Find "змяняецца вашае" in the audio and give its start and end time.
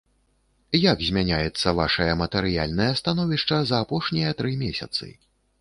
1.09-2.09